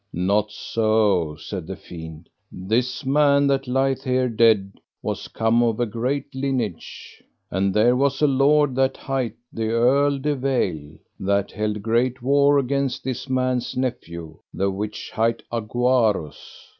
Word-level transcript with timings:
Not 0.13 0.51
so, 0.51 1.35
said 1.35 1.67
the 1.67 1.75
fiend, 1.75 2.27
this 2.51 3.05
man 3.05 3.45
that 3.45 3.67
lieth 3.67 4.03
here 4.03 4.29
dead 4.29 4.71
was 5.03 5.27
come 5.27 5.61
of 5.61 5.79
a 5.79 5.85
great 5.85 6.33
lineage. 6.33 7.21
And 7.51 7.71
there 7.71 7.95
was 7.95 8.19
a 8.19 8.25
lord 8.25 8.73
that 8.77 8.97
hight 8.97 9.35
the 9.53 9.69
Earl 9.69 10.17
de 10.17 10.35
Vale, 10.35 10.97
that 11.19 11.51
held 11.51 11.83
great 11.83 12.19
war 12.23 12.57
against 12.57 13.03
this 13.03 13.29
man's 13.29 13.77
nephew, 13.77 14.39
the 14.51 14.71
which 14.71 15.11
hight 15.11 15.43
Aguarus. 15.51 16.67